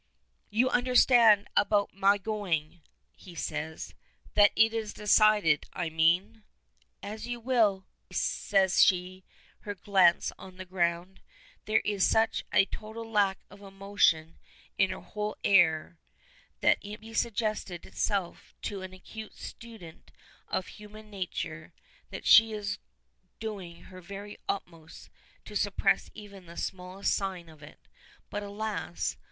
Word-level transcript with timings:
"You 0.49 0.67
understand 0.67 1.47
about 1.55 1.93
my 1.93 2.17
going?" 2.17 2.81
he 3.11 3.35
says; 3.35 3.93
"that 4.33 4.51
it 4.55 4.73
is 4.73 4.93
decided, 4.93 5.67
I 5.73 5.91
mean?" 5.91 6.41
"As 7.03 7.27
you 7.27 7.39
will," 7.39 7.85
says 8.11 8.81
she, 8.83 9.23
her 9.59 9.75
glance 9.75 10.31
on 10.39 10.55
the 10.57 10.65
ground. 10.65 11.19
There 11.65 11.81
is 11.85 12.03
such 12.03 12.43
a 12.51 12.65
total 12.65 13.07
lack 13.07 13.37
of 13.51 13.61
emotion 13.61 14.39
in 14.75 14.89
her 14.89 15.01
whole 15.01 15.37
air 15.43 15.99
that 16.61 16.79
it 16.81 17.03
might 17.03 17.13
suggest 17.17 17.69
itself 17.69 18.55
to 18.63 18.81
an 18.81 18.93
acute 18.95 19.35
student 19.37 20.09
of 20.47 20.65
human 20.65 21.11
nature 21.11 21.73
that 22.09 22.25
she 22.25 22.53
is 22.53 22.79
doing 23.39 23.81
her 23.83 24.01
very 24.01 24.39
utmost 24.49 25.11
to 25.45 25.55
suppress 25.55 26.09
even 26.15 26.47
the 26.47 26.57
smallest 26.57 27.13
sign 27.13 27.47
of 27.49 27.61
it. 27.61 27.87
But, 28.31 28.41
alas! 28.41 29.15